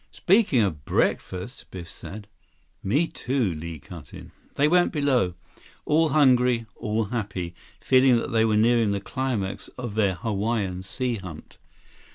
"Speaking 0.09 0.61
of 0.63 0.83
breakfast—" 0.83 1.67
Biff 1.69 1.87
said. 1.87 2.27
"Me, 2.81 3.05
too," 3.05 3.53
Li 3.53 3.77
cut 3.77 4.15
in. 4.15 4.31
They 4.55 4.67
went 4.67 4.91
below. 4.91 5.35
All 5.85 6.09
hungry. 6.09 6.65
All 6.75 7.03
happy, 7.13 7.53
feeling 7.79 8.17
that 8.17 8.31
they 8.31 8.43
were 8.43 8.57
nearing 8.57 8.93
the 8.93 8.99
climax 8.99 9.67
of 9.77 9.93
their 9.93 10.15
Hawaiian 10.15 10.81
sea 10.81 11.17
hunt. 11.17 11.59